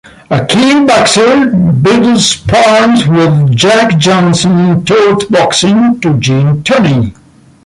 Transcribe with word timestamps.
A 0.31 0.43
keen 0.47 0.87
boxer, 0.87 1.45
Biddle 1.51 2.17
sparred 2.17 3.05
with 3.05 3.55
Jack 3.55 3.99
Johnson 3.99 4.51
and 4.57 4.87
taught 4.87 5.31
boxing 5.31 5.99
to 6.01 6.17
Gene 6.17 6.63
Tunney. 6.63 7.13